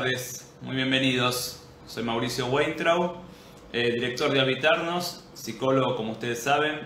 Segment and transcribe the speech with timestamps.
[0.00, 1.62] tardes, muy bienvenidos.
[1.86, 3.16] Soy Mauricio Weintraub,
[3.70, 6.80] eh, director de Habitarnos, psicólogo como ustedes saben.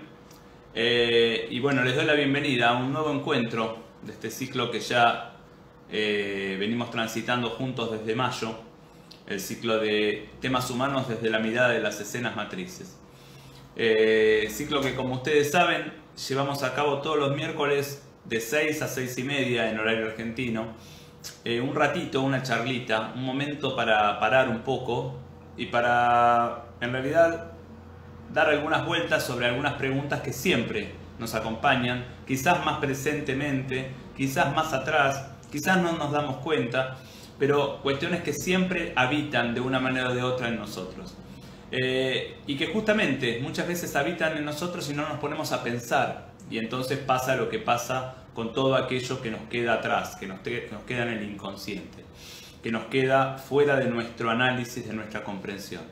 [0.74, 4.80] Eh, y bueno, les doy la bienvenida a un nuevo encuentro de este ciclo que
[4.80, 5.36] ya
[5.92, 8.58] eh, venimos transitando juntos desde mayo,
[9.28, 12.98] el ciclo de temas humanos desde la mirada de las escenas matrices.
[14.50, 15.92] ciclo que como ustedes saben
[16.28, 20.74] llevamos a cabo todos los miércoles de 6 a 6 y media en horario argentino
[21.44, 25.14] eh, un ratito, una charlita, un momento para parar un poco
[25.56, 27.52] y para, en realidad,
[28.32, 34.72] dar algunas vueltas sobre algunas preguntas que siempre nos acompañan, quizás más presentemente, quizás más
[34.72, 36.96] atrás, quizás no nos damos cuenta,
[37.38, 41.16] pero cuestiones que siempre habitan de una manera o de otra en nosotros.
[41.70, 46.28] Eh, y que justamente muchas veces habitan en nosotros y no nos ponemos a pensar.
[46.50, 50.40] Y entonces pasa lo que pasa con todo aquello que nos queda atrás, que nos,
[50.40, 52.04] queda en el inconsciente,
[52.62, 55.82] que nos queda fuera de nuestro análisis, de nuestra comprensión.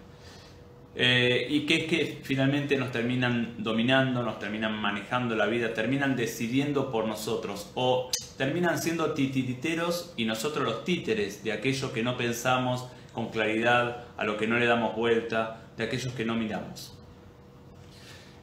[0.94, 6.16] Eh, y que es que finalmente nos terminan dominando, nos terminan manejando la vida, terminan
[6.16, 12.18] decidiendo por nosotros o terminan siendo titiriteros y nosotros los títeres de aquello que no
[12.18, 16.91] pensamos con claridad, a lo que no le damos vuelta, de aquellos que no miramos.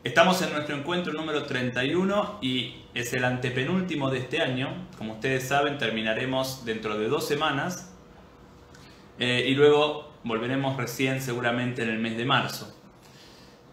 [0.01, 4.87] Estamos en nuestro encuentro número 31 y es el antepenúltimo de este año.
[4.97, 7.93] Como ustedes saben, terminaremos dentro de dos semanas
[9.19, 12.73] eh, y luego volveremos recién seguramente en el mes de marzo.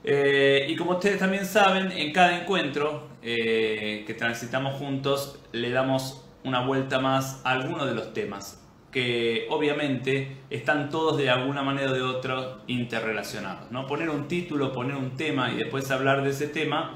[0.02, 6.24] Eh, y como ustedes también saben, en cada encuentro eh, que transitamos juntos le damos
[6.42, 11.90] una vuelta más a alguno de los temas que obviamente están todos de alguna manera
[11.90, 13.70] o de otra interrelacionados.
[13.70, 13.86] ¿no?
[13.86, 16.94] Poner un título, poner un tema y después hablar de ese tema,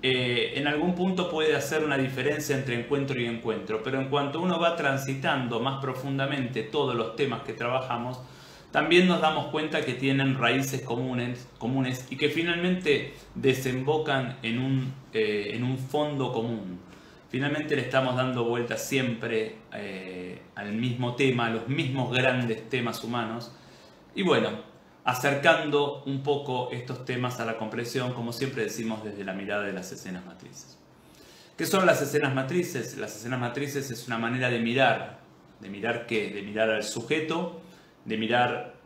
[0.00, 4.40] eh, en algún punto puede hacer una diferencia entre encuentro y encuentro, pero en cuanto
[4.40, 8.20] uno va transitando más profundamente todos los temas que trabajamos,
[8.70, 14.94] también nos damos cuenta que tienen raíces comunes, comunes y que finalmente desembocan en un,
[15.14, 16.78] eh, en un fondo común.
[17.28, 23.04] Finalmente le estamos dando vuelta siempre eh, al mismo tema, a los mismos grandes temas
[23.04, 23.52] humanos.
[24.14, 24.62] Y bueno,
[25.04, 29.72] acercando un poco estos temas a la comprensión, como siempre decimos desde la mirada de
[29.72, 30.78] las escenas matrices.
[31.56, 32.96] ¿Qué son las escenas matrices?
[32.96, 35.18] Las escenas matrices es una manera de mirar.
[35.60, 36.30] ¿De mirar qué?
[36.30, 37.60] De mirar al sujeto,
[38.04, 38.78] de mirar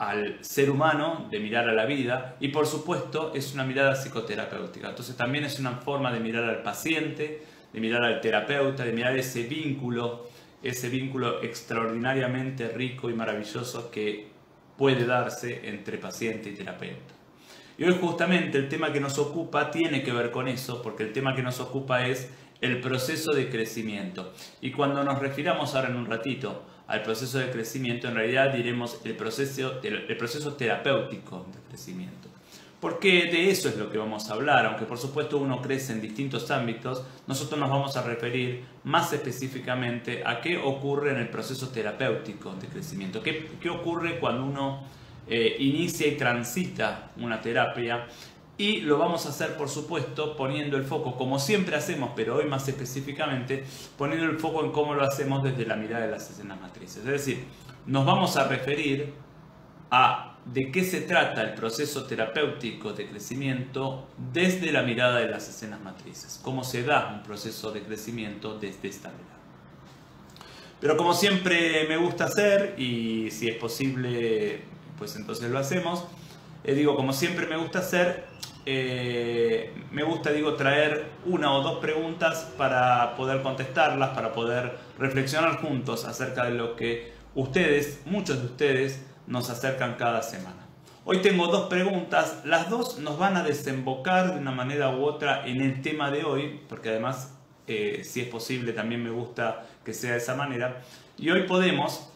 [0.00, 4.88] al ser humano, de mirar a la vida y por supuesto es una mirada psicoterapéutica.
[4.88, 7.42] Entonces también es una forma de mirar al paciente,
[7.72, 10.28] de mirar al terapeuta, de mirar ese vínculo,
[10.62, 14.28] ese vínculo extraordinariamente rico y maravilloso que
[14.76, 17.14] puede darse entre paciente y terapeuta.
[17.78, 21.12] Y hoy justamente el tema que nos ocupa tiene que ver con eso, porque el
[21.12, 24.32] tema que nos ocupa es el proceso de crecimiento.
[24.60, 29.00] Y cuando nos refiramos ahora en un ratito al proceso de crecimiento, en realidad diremos
[29.04, 32.29] el proceso, el proceso terapéutico de crecimiento
[32.80, 36.00] porque de eso es lo que vamos a hablar, aunque por supuesto uno crece en
[36.00, 41.68] distintos ámbitos, nosotros nos vamos a referir más específicamente a qué ocurre en el proceso
[41.68, 44.82] terapéutico de crecimiento, qué, qué ocurre cuando uno
[45.28, 48.06] eh, inicia y transita una terapia
[48.56, 52.46] y lo vamos a hacer por supuesto poniendo el foco, como siempre hacemos, pero hoy
[52.46, 53.64] más específicamente,
[53.96, 56.98] poniendo el foco en cómo lo hacemos desde la mirada de las escenas matrices.
[56.98, 57.44] Es decir,
[57.86, 59.14] nos vamos a referir
[59.90, 65.48] a de qué se trata el proceso terapéutico de crecimiento desde la mirada de las
[65.48, 69.30] escenas matrices, cómo se da un proceso de crecimiento desde esta mirada.
[70.80, 74.62] Pero como siempre me gusta hacer, y si es posible,
[74.98, 76.04] pues entonces lo hacemos,
[76.64, 78.24] eh, digo, como siempre me gusta hacer,
[78.64, 85.58] eh, me gusta, digo, traer una o dos preguntas para poder contestarlas, para poder reflexionar
[85.60, 90.66] juntos acerca de lo que ustedes, muchos de ustedes, nos acercan cada semana.
[91.04, 95.46] Hoy tengo dos preguntas, las dos nos van a desembocar de una manera u otra
[95.46, 99.94] en el tema de hoy, porque además, eh, si es posible, también me gusta que
[99.94, 100.82] sea de esa manera.
[101.16, 102.10] Y hoy podemos,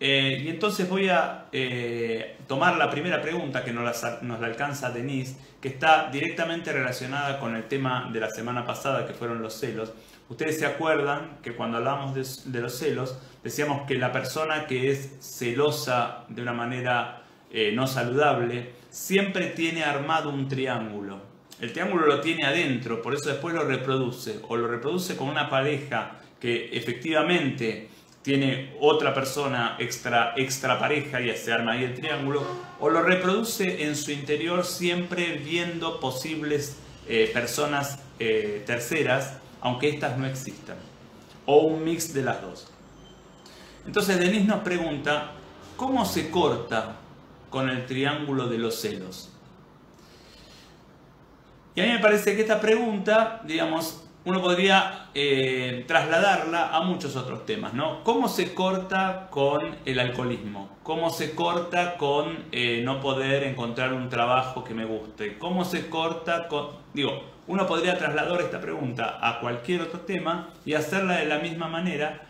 [0.00, 4.46] eh, y entonces voy a eh, tomar la primera pregunta que nos la, nos la
[4.46, 9.40] alcanza Denise, que está directamente relacionada con el tema de la semana pasada, que fueron
[9.40, 9.92] los celos.
[10.28, 15.10] Ustedes se acuerdan que cuando hablamos de, los celos, decíamos que la persona que es
[15.20, 21.20] celosa de una manera eh, no saludable, siempre tiene armado un triángulo.
[21.60, 24.40] El triángulo lo tiene adentro, por eso después lo reproduce.
[24.48, 27.88] O lo reproduce con una pareja que efectivamente
[28.22, 32.44] tiene otra persona extra, extra pareja y se arma ahí el triángulo,
[32.80, 36.78] o lo reproduce en su interior siempre viendo posibles
[37.08, 40.76] eh, personas eh, terceras aunque éstas no existan,
[41.44, 42.68] o un mix de las dos.
[43.84, 45.32] Entonces Denis nos pregunta,
[45.76, 46.94] ¿cómo se corta
[47.50, 49.32] con el triángulo de los celos?
[51.74, 57.16] Y a mí me parece que esta pregunta, digamos, uno podría eh, trasladarla a muchos
[57.16, 58.04] otros temas, ¿no?
[58.04, 60.76] ¿Cómo se corta con el alcoholismo?
[60.84, 65.38] ¿Cómo se corta con eh, no poder encontrar un trabajo que me guste?
[65.38, 66.68] ¿Cómo se corta con...
[66.94, 71.68] Digo, uno podría trasladar esta pregunta a cualquier otro tema y hacerla de la misma
[71.68, 72.22] manera.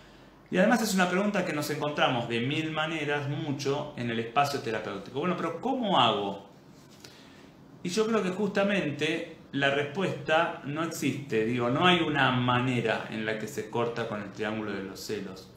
[0.51, 4.61] Y además es una pregunta que nos encontramos de mil maneras, mucho, en el espacio
[4.61, 5.21] terapéutico.
[5.21, 6.47] Bueno, pero ¿cómo hago?
[7.83, 13.25] Y yo creo que justamente la respuesta no existe, digo, no hay una manera en
[13.25, 15.51] la que se corta con el triángulo de los celos.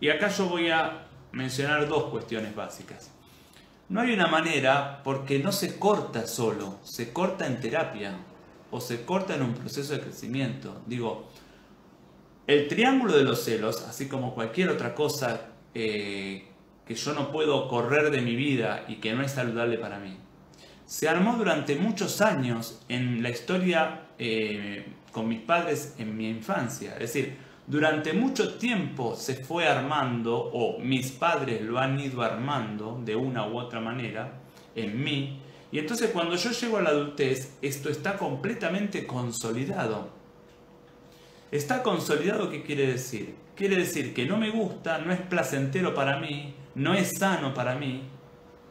[0.00, 3.12] Y acá yo voy a mencionar dos cuestiones básicas.
[3.88, 8.18] No hay una manera porque no se corta solo, se corta en terapia
[8.76, 10.82] o se corta en un proceso de crecimiento.
[10.86, 11.30] Digo,
[12.46, 16.44] el triángulo de los celos, así como cualquier otra cosa eh,
[16.86, 20.18] que yo no puedo correr de mi vida y que no es saludable para mí,
[20.84, 26.92] se armó durante muchos años en la historia eh, con mis padres en mi infancia.
[26.92, 33.00] Es decir, durante mucho tiempo se fue armando, o mis padres lo han ido armando
[33.02, 34.34] de una u otra manera
[34.74, 35.40] en mí.
[35.72, 40.08] Y entonces cuando yo llego a la adultez, esto está completamente consolidado.
[41.50, 43.34] Está consolidado, ¿qué quiere decir?
[43.54, 47.74] Quiere decir que no me gusta, no es placentero para mí, no es sano para
[47.74, 48.02] mí,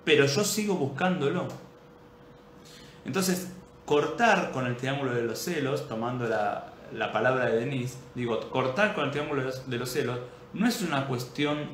[0.04, 1.48] pero yo sigo buscándolo.
[3.06, 3.52] Entonces,
[3.86, 6.72] cortar con el triángulo de los celos, tomando la,
[7.12, 10.20] palabra de Denise, digo, cortar con el triángulo de los celos
[10.54, 11.70] no es una cuestión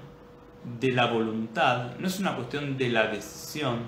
[0.79, 3.79] de la voluntad, no es una cuestión de la decisión,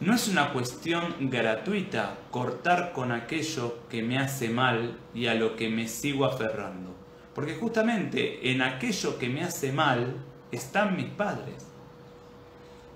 [0.00, 5.56] no es una cuestión gratuita cortar con aquello que me hace mal y a lo
[5.56, 6.94] que me sigo aferrando.
[7.34, 10.14] Porque justamente en aquello que me hace mal
[10.52, 11.66] están mis padres.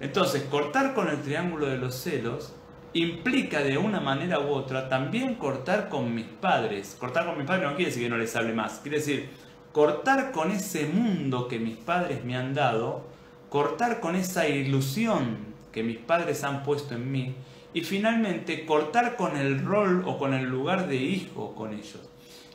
[0.01, 2.55] Entonces, cortar con el triángulo de los celos
[2.93, 6.97] implica de una manera u otra también cortar con mis padres.
[6.99, 9.31] Cortar con mis padres no quiere decir que no les hable más, quiere decir
[9.73, 13.07] cortar con ese mundo que mis padres me han dado,
[13.49, 17.35] cortar con esa ilusión que mis padres han puesto en mí
[17.75, 22.01] y finalmente cortar con el rol o con el lugar de hijo con ellos.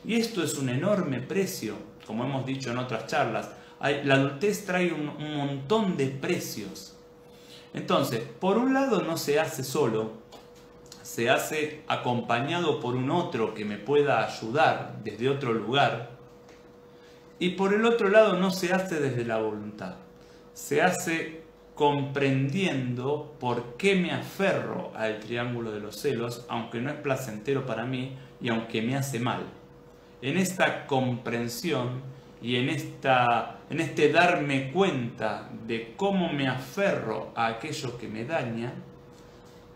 [0.04, 1.74] Y esto es un enorme precio,
[2.06, 3.50] como hemos dicho en otras charlas.
[3.80, 6.96] La adultez trae un, montón de precios.
[7.74, 10.12] Entonces, por un lado no se hace solo,
[11.02, 16.10] se hace acompañado por un otro que me pueda ayudar desde otro lugar.
[17.38, 19.96] Y por el otro lado no se hace desde la voluntad.
[20.54, 21.37] Se hace
[21.78, 27.84] comprendiendo por qué me aferro al triángulo de los celos, aunque no es placentero para
[27.84, 29.42] mí y aunque me hace mal.
[30.20, 32.02] En esta comprensión
[32.42, 38.24] y en, esta, en este darme cuenta de cómo me aferro a aquello que me
[38.24, 38.72] daña,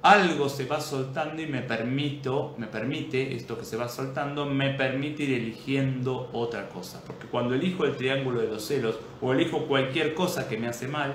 [0.02, 4.71] algo se va soltando y me permito, me permite, esto que se va soltando, me
[4.71, 7.00] permite ir eligiendo otra cosa.
[7.06, 10.88] Porque cuando elijo el triángulo de los celos o elijo cualquier cosa que me hace
[10.88, 11.14] mal,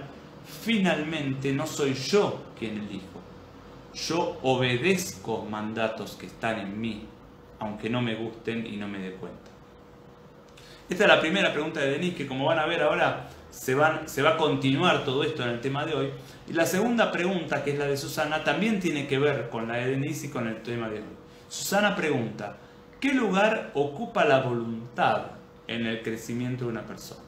[0.62, 3.22] finalmente no soy yo quien elijo.
[3.94, 7.06] Yo obedezco mandatos que están en mí,
[7.60, 9.52] aunque no me gusten y no me dé cuenta.
[10.90, 13.76] Esta es la primera pregunta de Denis, que como van a ver ahora se,
[14.06, 16.10] se va a continuar todo esto en el tema de hoy.
[16.48, 19.76] Y la segunda pregunta, que es la de Susana, también tiene que ver con la
[19.76, 21.18] de Denise y con el tema de hoy.
[21.50, 22.58] Susana pregunta,
[23.02, 25.24] ¿qué lugar ocupa la voluntad
[25.68, 27.22] en el crecimiento de una persona?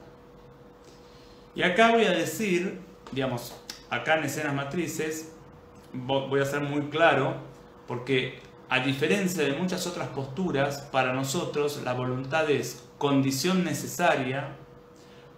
[1.55, 2.79] Y acá voy a decir,
[3.11, 3.55] digamos,
[3.89, 5.33] acá en escenas matrices,
[5.93, 7.37] voy a ser muy claro,
[7.87, 8.39] porque
[8.69, 14.55] a diferencia de muchas otras posturas, para nosotros la voluntad es condición necesaria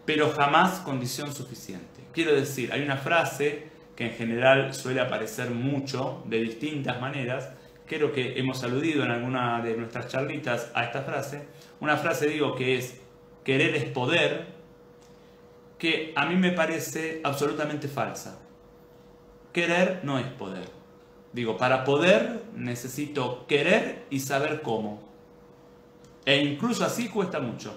[0.05, 2.01] pero jamás condición suficiente.
[2.11, 7.49] Quiero decir, hay una frase que en general suele aparecer mucho, de distintas maneras,
[7.85, 11.45] creo que hemos aludido en alguna de nuestras charlitas a esta frase,
[11.79, 12.99] una frase digo que es
[13.43, 14.47] querer es poder,
[15.81, 18.37] que a mí me parece absolutamente falsa.
[19.51, 20.69] Querer no es poder.
[21.33, 25.01] Digo, para poder necesito querer y saber cómo.
[26.23, 27.73] E incluso así cuesta mucho.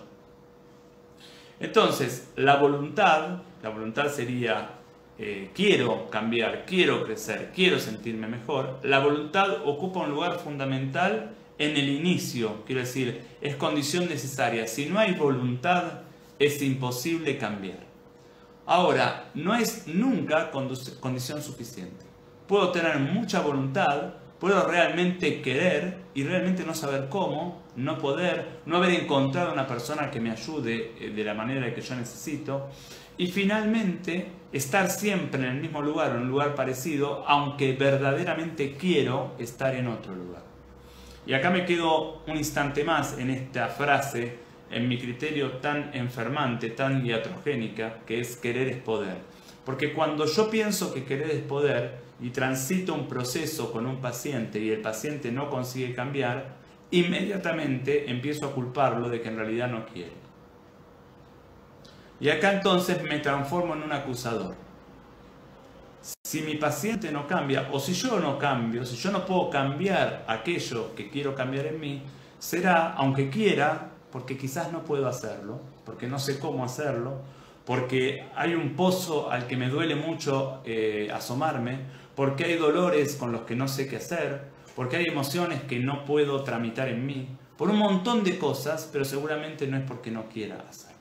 [1.59, 4.73] Entonces, la voluntad, la voluntad sería
[5.19, 8.81] eh, quiero cambiar, quiero crecer, quiero sentirme mejor.
[8.83, 14.67] La voluntad ocupa un lugar fundamental en el inicio, quiero decir, es condición necesaria.
[14.67, 16.03] Si no hay voluntad,
[16.39, 17.94] es imposible cambiar.
[18.67, 22.07] Ahora, no es nunca condición suficiente.
[22.47, 28.77] Puedo tener mucha voluntad, puedo realmente querer y realmente no saber cómo, no poder, no
[28.77, 32.69] haber encontrado una persona que me ayude eh, de la manera que yo necesito.
[33.17, 38.77] Y finalmente, estar siempre en el mismo lugar o en un lugar parecido, aunque verdaderamente
[38.77, 40.43] quiero estar en otro lugar.
[41.27, 46.71] Y acá me quedo un instante más en esta frase, en mi criterio tan enfermante,
[46.71, 49.19] tan iatrogénica, que es querer es poder.
[49.65, 54.59] Porque cuando yo pienso que querer es poder y transito un proceso con un paciente
[54.59, 56.57] y el paciente no consigue cambiar,
[56.91, 60.13] inmediatamente empiezo a culparlo de que en realidad no quiere.
[62.21, 64.55] Y acá entonces me transformo en un acusador.
[66.25, 70.25] Si mi paciente no cambia, o si yo no cambio, si yo no puedo cambiar
[70.29, 72.03] aquello que quiero cambiar en mí,
[72.39, 77.21] será, aunque quiera, porque quizás no puedo hacerlo, porque no sé cómo hacerlo,
[77.67, 81.81] porque hay un pozo al que me duele mucho eh, asomarme,
[82.15, 84.43] porque hay dolores con los que no sé qué hacer,
[84.77, 87.27] porque hay emociones que no puedo tramitar en mí,
[87.59, 90.95] por un montón de cosas, pero seguramente no es porque no quiera hacer.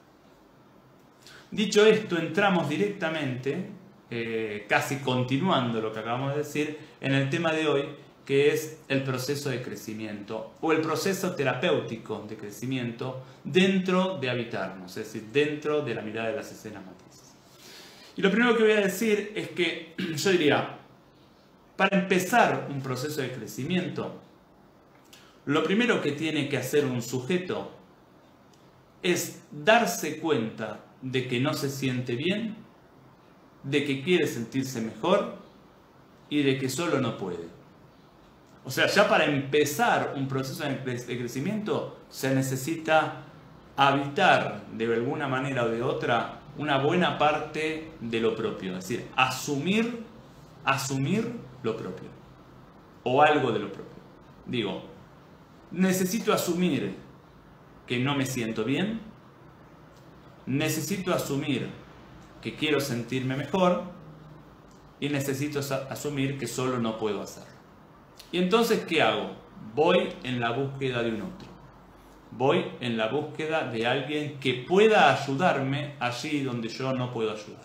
[1.52, 3.70] Dicho esto, entramos directamente,
[4.10, 7.86] eh, casi continuando lo que acabamos de decir, en el tema de hoy,
[8.26, 14.96] que es el proceso de crecimiento o el proceso terapéutico de crecimiento dentro de habitarnos,
[14.96, 17.34] es decir, dentro de la mirada de las escenas matrices.
[18.16, 20.78] Y lo primero que voy a decir es que yo diría,
[21.76, 24.22] para empezar un proceso de crecimiento,
[25.46, 27.72] lo primero que tiene que hacer un sujeto
[29.02, 32.56] es darse cuenta de que no se siente bien,
[33.64, 35.36] de que quiere sentirse mejor
[36.30, 37.63] y de que solo no puede.
[38.66, 43.24] O sea, ya para empezar un proceso de crecimiento se necesita
[43.76, 49.08] habitar de alguna manera o de otra una buena parte de lo propio, es decir,
[49.16, 50.04] asumir,
[50.64, 52.10] asumir lo propio
[53.04, 54.02] o algo de lo propio.
[54.46, 54.84] Digo,
[55.72, 56.96] necesito asumir
[57.88, 59.02] que no me siento bien,
[60.46, 61.70] necesito asumir
[62.42, 63.84] que quiero sentirme mejor
[65.00, 67.53] y necesito asumir que solo no puedo hacerlo.
[68.32, 69.32] Y entonces, ¿qué hago?
[69.76, 71.48] Voy en la búsqueda de un otro.
[72.32, 77.62] Voy en la búsqueda de alguien que pueda ayudarme allí donde yo no puedo ayudar.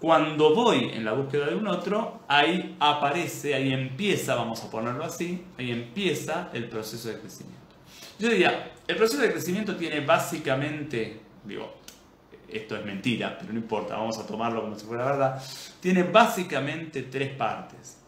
[0.00, 5.04] Cuando voy en la búsqueda de un otro, ahí aparece, ahí empieza, vamos a ponerlo
[5.04, 7.60] así, ahí empieza el proceso de crecimiento.
[8.18, 11.74] Yo diría, el proceso de crecimiento tiene básicamente digo,
[12.48, 15.42] esto es mentira, pero no importa, vamos a tomarlo como si fuera verdad,
[15.80, 17.98] tiene básicamente tres partes.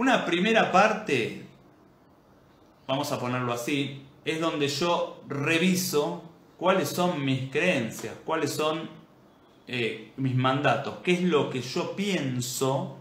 [0.00, 1.42] Una primera parte,
[2.86, 6.22] vamos a ponerlo así, es donde yo reviso
[6.56, 8.88] cuáles son mis creencias, cuáles son
[9.68, 12.96] eh, mis mandatos, qué es lo que yo pienso,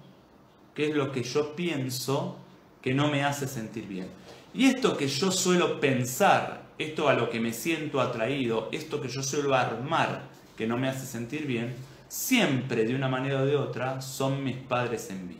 [0.75, 2.35] qué es lo que yo pienso
[2.81, 4.09] que no me hace sentir bien.
[4.53, 9.07] Y esto que yo suelo pensar esto a lo que me siento atraído, esto que
[9.07, 10.23] yo suelo armar
[10.57, 11.77] que no me hace sentir bien,
[12.09, 15.37] siempre de una manera o de otra son mis padres en mí.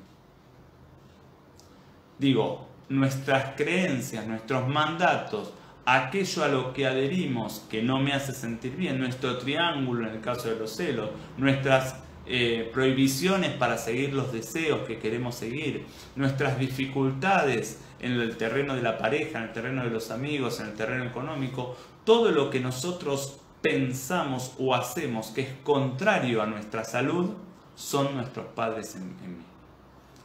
[2.20, 5.54] Digo, nuestras creencias, nuestros mandatos,
[5.86, 10.22] aquello a lo que adherimos que no me hace sentir bien, nuestro triángulo en el
[10.22, 11.96] caso de los celos, nuestras
[12.28, 15.86] eh, prohibiciones para seguir los deseos que queremos seguir,
[16.16, 20.68] nuestras dificultades en el terreno de la pareja, en el terreno de los amigos, en
[20.68, 26.84] el terreno económico, todo lo que nosotros pensamos o hacemos que es contrario a nuestra
[26.84, 27.32] salud,
[27.76, 29.44] son nuestros padres en, mí.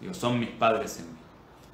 [0.01, 1.14] Digo, son mis padres en mí.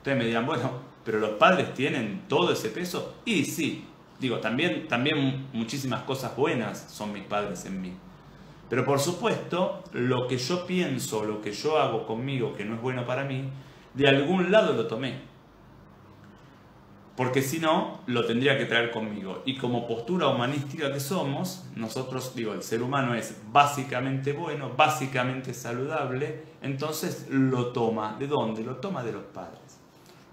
[0.01, 0.71] Ustedes me dirán, bueno,
[1.05, 3.17] pero los padres tienen todo ese peso.
[3.27, 3.85] Y sí,
[4.19, 7.93] digo, también, también muchísimas cosas buenas son mis padres en mí.
[8.71, 12.81] Pero por supuesto, lo que yo pienso, lo que yo hago conmigo que no es
[12.81, 13.51] bueno para mí,
[13.93, 15.21] de algún lado lo tomé.
[17.15, 19.43] Porque si no, lo tendría que traer conmigo.
[19.45, 25.53] Y como postura humanística que somos, nosotros, digo, el ser humano es básicamente bueno, básicamente
[25.53, 28.17] saludable, entonces lo toma.
[28.19, 28.65] ¿De dónde?
[28.65, 29.70] Lo toma de los padres.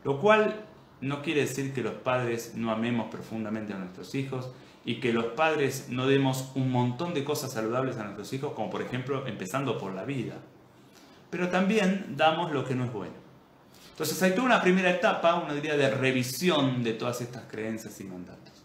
[0.07, 0.63] Lo cual
[1.01, 4.51] no quiere decir que los padres no amemos profundamente a nuestros hijos,
[4.85, 8.69] y que los padres no demos un montón de cosas saludables a nuestros hijos, como
[8.69, 10.35] por ejemplo empezando por la vida.
[11.29, 13.15] Pero también damos lo que no es bueno.
[13.91, 18.05] Entonces hay toda una primera etapa, una diría de revisión de todas estas creencias y
[18.05, 18.63] mandatos.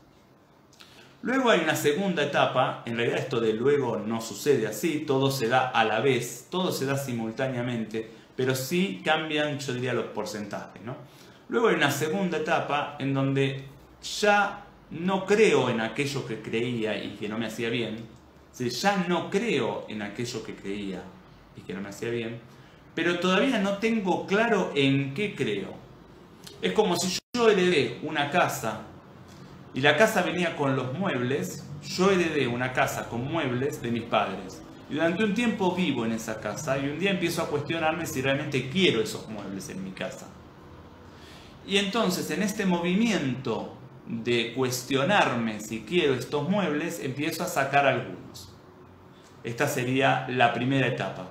[1.22, 5.48] Luego hay una segunda etapa, en realidad esto de luego no sucede así, todo se
[5.48, 10.82] da a la vez, todo se da simultáneamente, pero sí cambian, yo diría, los porcentajes.
[10.84, 10.94] ¿no?
[11.52, 13.62] Luego hay una segunda etapa en donde
[14.20, 18.06] ya no creo en aquello que creía y que no me hacía bien,
[18.58, 21.02] ya no creo en aquello que creía
[21.54, 22.40] y que no me hacía bien,
[22.94, 25.74] pero todavía no tengo claro en qué creo.
[26.62, 28.84] Es como si yo heredé una casa
[29.74, 34.04] y la casa venía con los muebles, yo heredé una casa con muebles de mis
[34.04, 34.62] padres.
[34.88, 38.22] Y durante un tiempo vivo en esa casa y un día empiezo a cuestionarme si
[38.22, 40.28] realmente quiero esos muebles en mi casa.
[41.66, 43.76] Y entonces en este movimiento
[44.06, 48.52] de cuestionarme si quiero estos muebles, empiezo a sacar algunos.
[49.44, 51.26] Esta sería la primera etapa.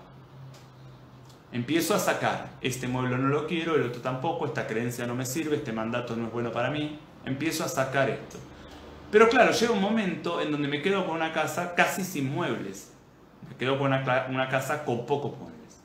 [1.51, 5.25] Empiezo a sacar, este mueble no lo quiero, el otro tampoco, esta creencia no me
[5.25, 8.37] sirve, este mandato no es bueno para mí, empiezo a sacar esto.
[9.11, 12.93] Pero claro, llega un momento en donde me quedo con una casa casi sin muebles.
[13.49, 15.81] Me quedo con una, una casa con pocos muebles.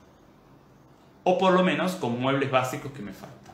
[1.24, 3.45] O por lo menos con muebles básicos que me faltan.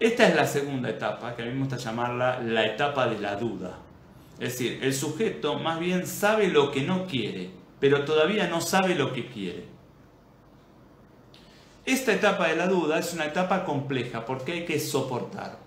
[0.00, 3.36] Esta es la segunda etapa, que a mí me gusta llamarla la etapa de la
[3.36, 3.78] duda.
[4.40, 8.96] Es decir, el sujeto más bien sabe lo que no quiere, pero todavía no sabe
[8.96, 9.66] lo que quiere.
[11.84, 15.58] Esta etapa de la duda es una etapa compleja porque hay que soportar.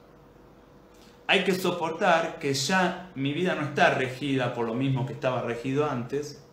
[1.27, 5.41] Hay que soportar que ya mi vida no está regida por lo mismo que estaba
[5.41, 6.43] regido antes,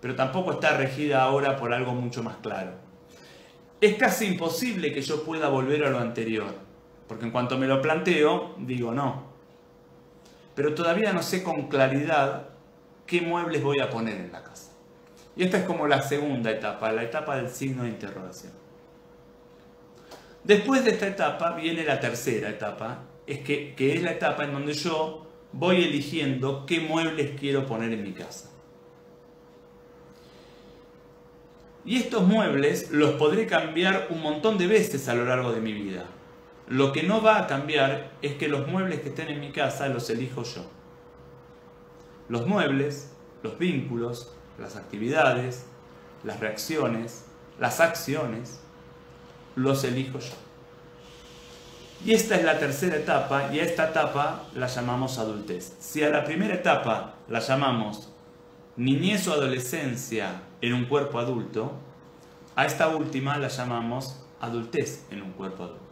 [0.00, 2.72] pero tampoco está regida ahora por algo mucho más claro.
[3.80, 6.65] Es casi imposible que yo pueda volver a lo anterior.
[7.08, 9.24] Porque en cuanto me lo planteo, digo no.
[10.54, 12.48] Pero todavía no sé con claridad
[13.06, 14.72] qué muebles voy a poner en la casa.
[15.36, 18.52] Y esta es como la segunda etapa, la etapa del signo de interrogación.
[20.44, 24.52] Después de esta etapa viene la tercera etapa, es que, que es la etapa en
[24.52, 28.50] donde yo voy eligiendo qué muebles quiero poner en mi casa.
[31.84, 35.72] Y estos muebles los podré cambiar un montón de veces a lo largo de mi
[35.72, 36.06] vida.
[36.68, 39.88] Lo que no va a cambiar es que los muebles que estén en mi casa
[39.88, 40.62] los elijo yo.
[42.28, 45.66] Los muebles, los vínculos, las actividades,
[46.24, 47.26] las reacciones,
[47.60, 48.60] las acciones,
[49.54, 50.34] los elijo yo.
[52.04, 55.76] Y esta es la tercera etapa y a esta etapa la llamamos adultez.
[55.78, 58.12] Si a la primera etapa la llamamos
[58.76, 61.72] niñez o adolescencia en un cuerpo adulto,
[62.54, 65.85] a esta última la llamamos adultez en un cuerpo adulto.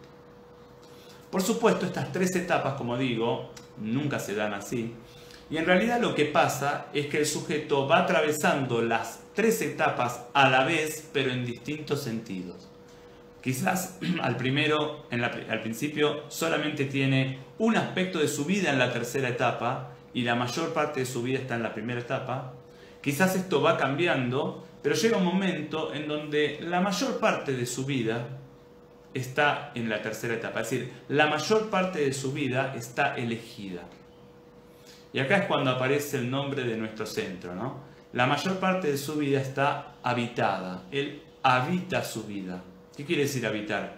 [1.35, 4.95] Por supuesto, estas tres etapas, como digo, nunca se dan así.
[5.51, 10.27] Y en realidad lo que pasa es que el sujeto va atravesando las tres etapas
[10.33, 12.69] a la vez, pero en distintos sentidos.
[13.43, 19.29] Quizás al primero, al principio, solamente tiene un aspecto de su vida en la tercera
[19.29, 22.53] etapa y la mayor parte de su vida está en la primera etapa.
[23.03, 27.85] Quizás esto va cambiando, pero llega un momento en donde la mayor parte de su
[27.85, 28.39] vida
[29.15, 30.61] está en la tercera etapa.
[30.61, 33.83] Es decir, la mayor parte de su vida está elegida.
[35.13, 37.79] Y acá es cuando aparece el nombre de nuestro centro, ¿no?
[38.13, 40.83] La mayor parte de su vida está habitada.
[40.91, 42.63] Él habita su vida.
[42.97, 43.97] ¿Qué quiere decir habitar?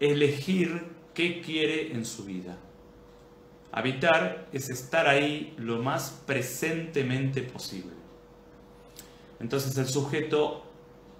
[0.00, 2.56] Elegir qué quiere en su vida.
[3.72, 7.92] Habitar es estar ahí lo más presentemente posible.
[9.40, 10.64] Entonces el sujeto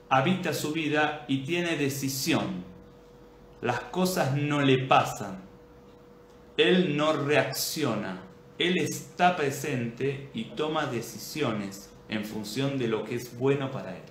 [0.08, 2.73] habita su vida y tiene decisión
[3.64, 5.38] las cosas no le pasan.
[6.58, 8.20] Él no reacciona.
[8.58, 14.02] Él está presente y toma decisiones en función de lo que es bueno para él.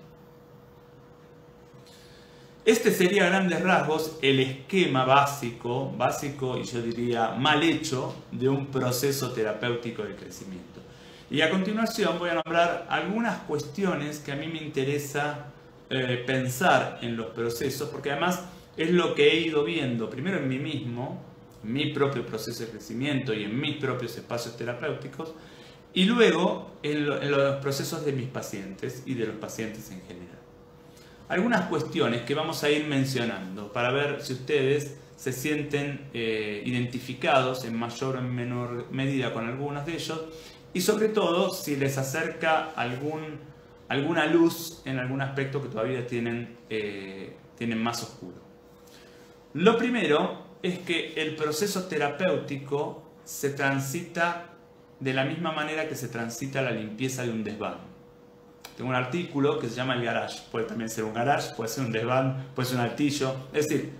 [2.65, 8.49] Este sería a grandes rasgos el esquema básico, básico y yo diría mal hecho de
[8.49, 10.81] un proceso terapéutico de crecimiento.
[11.29, 15.45] Y a continuación voy a nombrar algunas cuestiones que a mí me interesa
[15.91, 18.45] eh, pensar en los procesos, porque además
[18.77, 21.21] es lo que he ido viendo, primero en mí mismo,
[21.63, 25.33] en mi propio proceso de crecimiento y en mis propios espacios terapéuticos,
[25.93, 30.39] y luego en, los procesos de mis pacientes y de los pacientes en general.
[31.29, 37.63] Algunas cuestiones que vamos a ir mencionando para ver si ustedes se sienten eh, identificados
[37.65, 40.21] en mayor o menor medida con algunos de ellos
[40.73, 47.35] y sobre todo si les acerca alguna luz en algún aspecto que todavía tienen, eh,
[47.57, 48.42] tienen más oscuro.
[49.53, 54.49] Lo primero es que el proceso terapéutico se transita
[54.99, 57.77] de la misma manera que se transita la limpieza de un desván.
[58.75, 60.39] Tengo un artículo que se llama el garage.
[60.51, 63.35] Puede también ser un garage, puede ser un desván, puede ser un altillo.
[63.53, 63.93] Es decir,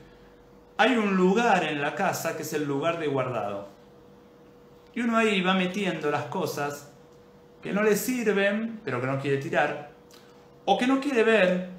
[0.77, 3.67] hay un lugar en la casa que es el lugar de guardado.
[4.95, 6.91] Y uno ahí va metiendo las cosas
[7.61, 9.91] que no le sirven, pero que no quiere tirar,
[10.65, 11.69] o que no quiere ver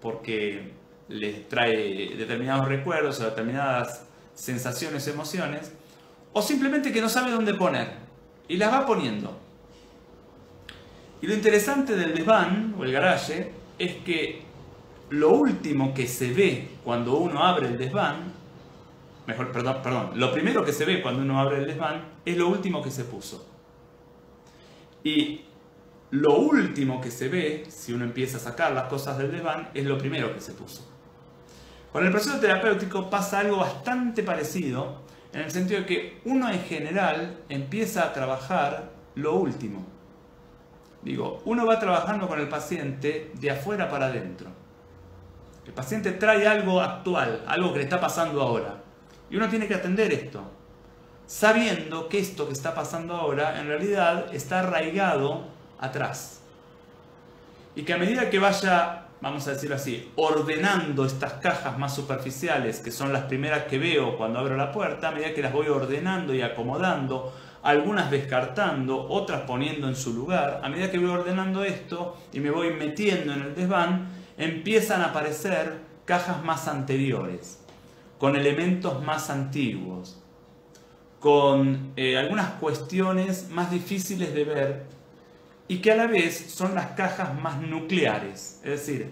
[0.00, 0.72] porque
[1.12, 5.72] les trae determinados recuerdos o determinadas sensaciones, emociones,
[6.32, 7.88] o simplemente que no sabe dónde poner
[8.48, 9.38] y las va poniendo.
[11.20, 14.42] Y lo interesante del desván o el garaje es que
[15.10, 18.32] lo último que se ve cuando uno abre el desván,
[19.26, 22.48] mejor, perdón, perdón, lo primero que se ve cuando uno abre el desván es lo
[22.48, 23.46] último que se puso.
[25.04, 25.42] Y
[26.10, 29.84] lo último que se ve, si uno empieza a sacar las cosas del desván, es
[29.84, 30.91] lo primero que se puso.
[31.92, 35.02] Con el proceso terapéutico pasa algo bastante parecido,
[35.32, 39.86] en el sentido de que uno en general empieza a trabajar lo último.
[41.02, 44.48] Digo, uno va trabajando con el paciente de afuera para adentro.
[45.66, 48.82] El paciente trae algo actual, algo que le está pasando ahora.
[49.30, 50.42] Y uno tiene que atender esto,
[51.26, 55.46] sabiendo que esto que está pasando ahora en realidad está arraigado
[55.78, 56.40] atrás.
[57.74, 62.80] Y que a medida que vaya, vamos a decirlo así, ordenando estas cajas más superficiales,
[62.80, 65.68] que son las primeras que veo cuando abro la puerta, a medida que las voy
[65.68, 67.32] ordenando y acomodando,
[67.62, 72.50] algunas descartando, otras poniendo en su lugar, a medida que voy ordenando esto y me
[72.50, 77.64] voy metiendo en el desván, empiezan a aparecer cajas más anteriores,
[78.18, 80.20] con elementos más antiguos,
[81.20, 85.01] con eh, algunas cuestiones más difíciles de ver
[85.72, 88.60] y que a la vez son las cajas más nucleares.
[88.62, 89.10] Es decir,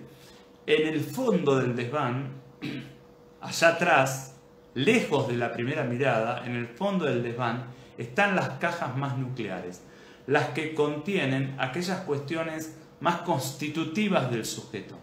[0.66, 2.34] en el fondo del desván,
[3.40, 4.36] allá atrás,
[4.74, 7.64] lejos de la primera mirada, en el fondo del desván,
[7.96, 9.80] están las cajas más nucleares,
[10.26, 14.98] las que contienen aquellas cuestiones más constitutivas del sujeto.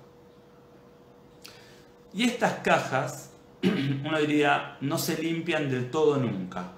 [2.14, 3.32] Y estas cajas,
[3.64, 6.74] uno diría, no se limpian del todo nunca,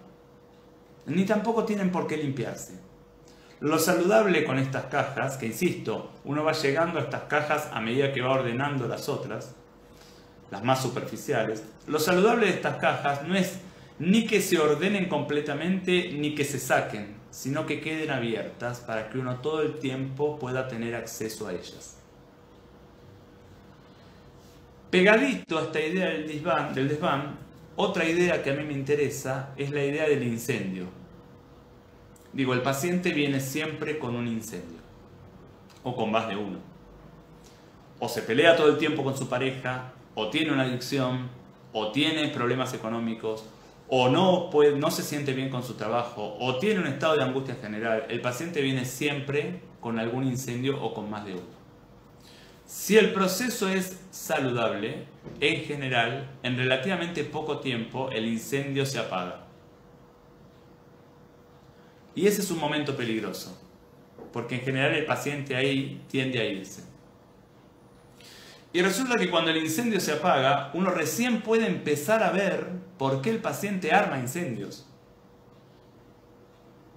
[1.05, 2.87] ni tampoco tienen por qué limpiarse.
[3.61, 8.13] Lo saludable con estas cajas, que insisto, uno va llegando a estas cajas a medida
[8.13, 9.53] que va ordenando las otras,
[10.49, 13.59] las más superficiales, lo saludable de estas cajas no es
[13.99, 19.17] ni que se ordenen completamente ni que se saquen, sino que queden abiertas para que
[19.17, 21.97] uno todo el tiempo pueda tener acceso a ellas.
[24.89, 27.37] Pegadito a esta idea del desván, del desván,
[27.75, 30.98] otra idea que a mí me interesa es la idea del incendio.
[32.33, 34.79] Digo, el paciente viene siempre con un incendio,
[35.83, 36.59] o con más de uno.
[37.99, 41.29] O se pelea todo el tiempo con su pareja, o tiene una adicción,
[41.73, 43.45] o tiene problemas económicos,
[43.87, 48.05] o no, se siente bien con su trabajo, o tiene un estado de angustia general,
[48.09, 51.59] el paciente viene siempre con algún incendio o con más de uno.
[52.65, 55.05] Si el proceso es saludable,
[55.39, 59.48] en general, en relativamente poco tiempo el incendio se apaga.
[62.19, 63.57] Y ese es un momento peligroso,
[64.33, 66.83] porque en general el paciente ahí tiende a irse.
[68.73, 73.21] Y resulta que cuando el incendio se apaga, uno recién puede empezar a ver por
[73.21, 74.85] qué el paciente arma incendios.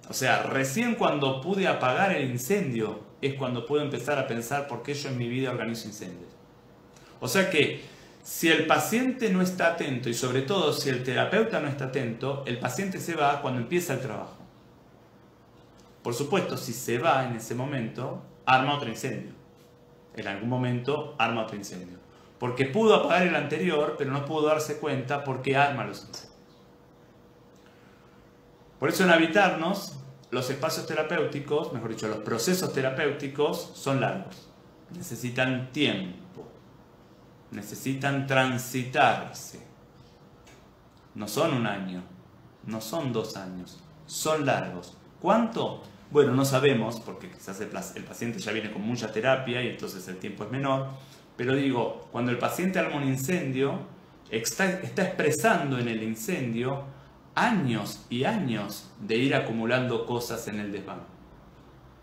[0.09, 4.83] O sea, recién cuando pude apagar el incendio es cuando puedo empezar a pensar por
[4.83, 6.33] qué yo en mi vida organizo incendios.
[7.21, 7.81] O sea que
[8.23, 12.43] si el paciente no está atento y sobre todo si el terapeuta no está atento,
[12.45, 14.42] el paciente se va cuando empieza el trabajo.
[16.03, 19.43] Por supuesto, si se va en ese momento, arma otro incendio
[20.15, 21.97] en algún momento arma otro incendio.
[22.39, 26.33] Porque pudo apagar el anterior, pero no pudo darse cuenta porque arma los incendios.
[28.79, 34.49] Por eso en habitarnos, los espacios terapéuticos, mejor dicho, los procesos terapéuticos son largos.
[34.91, 36.47] Necesitan tiempo.
[37.51, 39.65] Necesitan transitarse.
[41.15, 42.03] No son un año,
[42.65, 44.97] no son dos años, son largos.
[45.21, 45.83] ¿Cuánto?
[46.13, 50.17] Bueno, no sabemos, porque quizás el, paciente ya viene con mucha terapia y entonces el
[50.17, 50.89] tiempo es menor,
[51.35, 53.79] pero digo, cuando el paciente arma un incendio,
[54.29, 56.83] está, expresando en el incendio
[57.33, 61.01] años y años de ir acumulando cosas en el desván.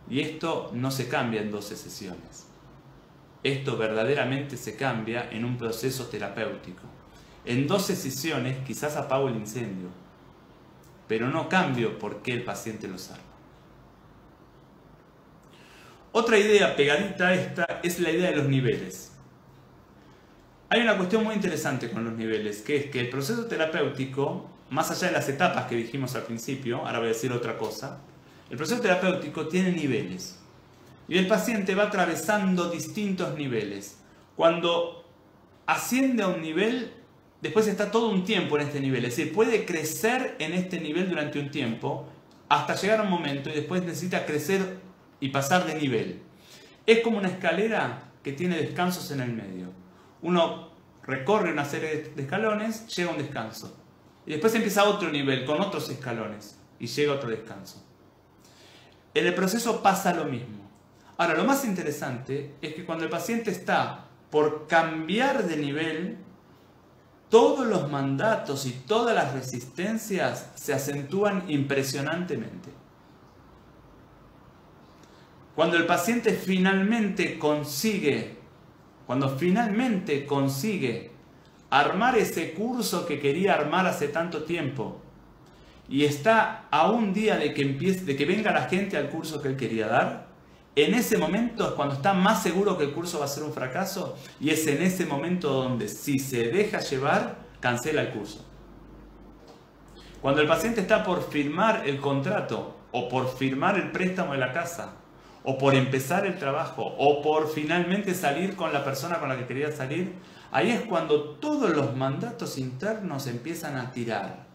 [0.09, 2.49] Y esto no se cambia en 12 sesiones.
[3.45, 6.83] Esto verdaderamente se cambia en un proceso terapéutico.
[7.45, 9.87] En 12 sesiones quizás apago el incendio,
[11.07, 13.30] pero no cambio por qué el paciente lo sabe.
[16.13, 19.13] Otra idea pegadita a esta es la idea de los niveles.
[20.69, 24.91] Hay una cuestión muy interesante con los niveles, que es que el proceso terapéutico, más
[24.91, 28.01] allá de las etapas que dijimos al principio, ahora voy a decir otra cosa,
[28.51, 30.39] el proceso terapéutico tiene niveles.
[31.07, 33.99] Y el paciente va atravesando distintos niveles.
[34.35, 35.05] Cuando
[35.67, 36.93] asciende a un nivel,
[37.41, 39.05] después está todo un tiempo en este nivel.
[39.05, 42.09] Es decir, puede crecer en este nivel durante un tiempo
[42.49, 44.90] hasta llegar a un momento y después necesita crecer
[45.21, 46.23] y pasar de nivel.
[46.87, 49.69] Es como una escalera que tiene descansos en el medio.
[50.23, 50.71] Uno
[51.05, 53.77] recorre una serie de escalones, llega a un descanso.
[54.27, 57.85] Y después empieza otro nivel con otros escalones y llega a otro descanso.
[59.15, 60.69] En el proceso pasa lo mismo.
[61.17, 66.19] Ahora, lo más interesante es que cuando el paciente está por cambiar de nivel,
[67.29, 72.80] todos los mandatos y todas las resistencias se acentúan impresionantemente.
[75.55, 78.37] Cuando el paciente finalmente consigue,
[79.07, 81.11] cuando finalmente consigue
[81.71, 85.01] armar ese curso que quería armar hace tanto tiempo
[85.89, 89.43] y está a un día de que, empiece, de que venga la gente al curso
[89.43, 90.29] que él quería dar,
[90.77, 93.53] en ese momento es cuando está más seguro que el curso va a ser un
[93.53, 98.47] fracaso y es en ese momento donde si se deja llevar, cancela el curso.
[100.23, 104.53] Cuando el paciente está por firmar el contrato o por firmar el préstamo de la
[104.53, 105.00] casa
[105.45, 109.47] o por empezar el trabajo o por finalmente salir con la persona con la que
[109.47, 110.15] quería salir,
[110.53, 114.51] ahí es cuando todos los mandatos internos empiezan a tirar.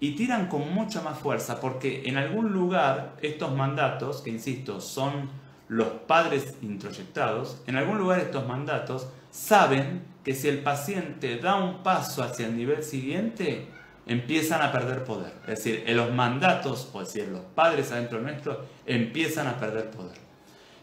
[0.00, 5.30] Y tiran con mucha más fuerza, porque en algún lugar estos mandatos, que insisto, son
[5.68, 11.82] los padres introyectados, en algún lugar estos mandatos saben que si el paciente da un
[11.82, 13.68] paso hacia el nivel siguiente,
[14.06, 15.32] empiezan a perder poder.
[15.42, 20.16] Es decir, los mandatos, o decir, los padres adentro nuestro, empiezan a perder poder.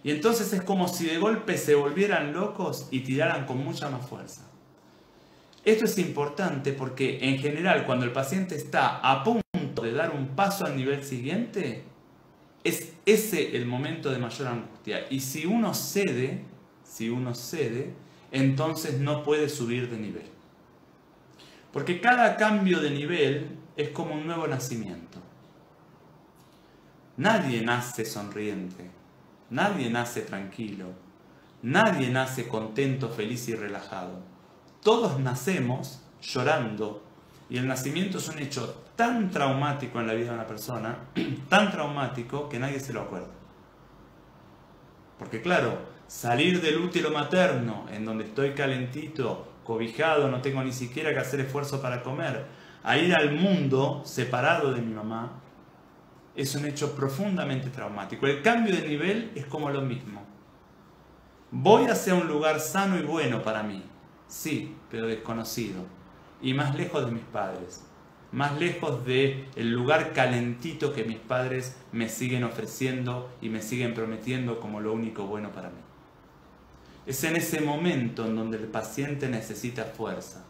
[0.04, 4.08] Y entonces es como si de golpe se volvieran locos y tiraran con mucha más
[4.08, 4.42] fuerza.
[5.66, 10.30] Esto es importante porque en general cuando el paciente está a punto de dar un
[10.30, 11.84] paso al nivel siguiente,
[12.64, 15.06] es ese el momento de mayor angustia.
[15.10, 16.46] Y si uno cede,
[16.84, 17.94] si uno cede,
[18.32, 20.39] entonces no puede subir de nivel.
[21.72, 25.20] Porque cada cambio de nivel es como un nuevo nacimiento.
[27.18, 28.90] Nadie nace sonriente,
[29.50, 30.88] nadie nace tranquilo,
[31.62, 34.22] nadie nace contento, feliz y relajado.
[34.82, 37.04] Todos nacemos llorando
[37.50, 40.98] y el nacimiento es un hecho tan traumático en la vida de una persona,
[41.50, 43.34] tan traumático que nadie se lo acuerda.
[45.18, 45.78] Porque claro,
[46.08, 51.42] salir del útero materno, en donde estoy calentito, cobijado, no tengo ni siquiera que hacer
[51.42, 52.44] esfuerzo para comer,
[52.82, 55.44] a ir al mundo separado de mi mamá,
[56.36, 58.26] es un hecho profundamente traumático.
[58.26, 60.24] El cambio de nivel es como lo mismo.
[61.52, 63.84] Voy hacia un lugar sano y bueno para mí,
[64.26, 65.86] sí, pero desconocido,
[66.42, 67.86] y más lejos de mis padres,
[68.32, 73.94] más lejos de el lugar calentito que mis padres me siguen ofreciendo y me siguen
[73.94, 75.89] prometiendo como lo único bueno para mí.
[77.10, 80.46] Es en ese momento en donde el paciente necesita fuerza.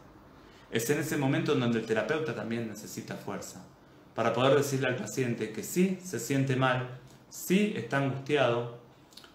[0.69, 3.65] Es en ese momento en donde el terapeuta también necesita fuerza.
[4.13, 8.77] Para poder decirle al paciente que sí se siente mal, sí está angustiado,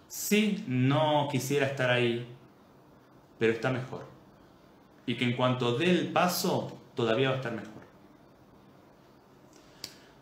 [0.07, 2.27] sí no quisiera estar ahí,
[3.39, 4.05] pero está mejor.
[5.07, 7.81] Y que en cuanto dé el paso, todavía va a estar mejor.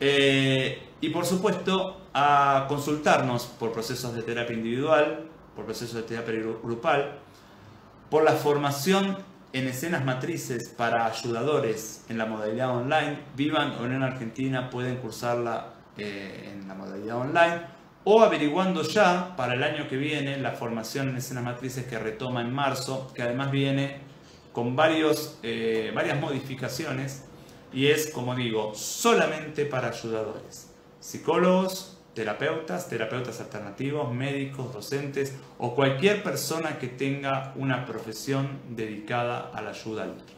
[0.00, 6.34] Eh, y por supuesto, a consultarnos por procesos de terapia individual, por procesos de terapia
[6.62, 7.18] grupal,
[8.08, 9.18] por la formación
[9.52, 15.74] en escenas matrices para ayudadores en la modalidad online, vivan o en Argentina, pueden cursarla
[15.96, 17.62] eh, en la modalidad online,
[18.04, 22.42] o averiguando ya para el año que viene la formación en escenas matrices que retoma
[22.42, 23.98] en marzo, que además viene
[24.52, 27.24] con varios, eh, varias modificaciones
[27.72, 36.22] y es, como digo, solamente para ayudadores, psicólogos, terapeutas, terapeutas alternativos, médicos, docentes o cualquier
[36.22, 40.34] persona que tenga una profesión dedicada a la ayuda al otro.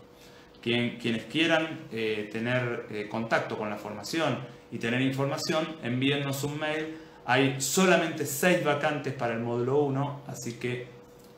[0.62, 4.38] quienes quieran eh, tener eh, contacto con la formación
[4.72, 6.96] y tener información, envíennos un mail.
[7.24, 10.86] Hay solamente seis vacantes para el módulo 1, así que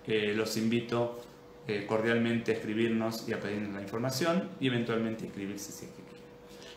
[0.07, 1.21] eh, los invito
[1.87, 6.08] cordialmente a escribirnos y a pedirnos la información y eventualmente inscribirse si es que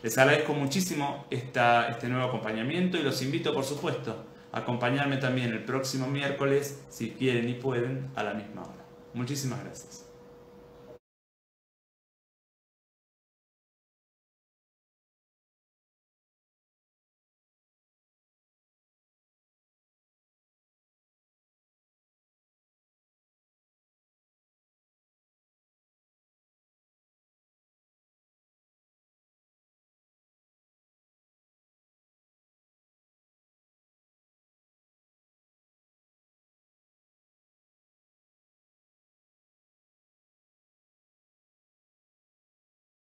[0.02, 5.64] les agradezco muchísimo este nuevo acompañamiento y los invito, por supuesto, a acompañarme también el
[5.64, 8.84] próximo miércoles, si quieren y pueden, a la misma hora.
[9.14, 10.11] Muchísimas gracias.